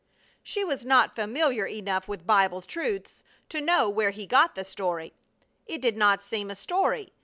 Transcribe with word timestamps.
She 0.41 0.63
was 0.63 0.83
not 0.83 1.13
familiar 1.15 1.67
enough 1.67 2.07
with 2.07 2.25
Bible 2.25 2.63
truths 2.63 3.21
to 3.49 3.61
know 3.61 3.87
where 3.87 4.09
he 4.09 4.25
got 4.25 4.55
the 4.55 4.65
story. 4.65 5.13
It 5.67 5.79
did 5.79 5.95
not 5.95 6.23
seem 6.23 6.49
a 6.49 6.55
story. 6.55 7.13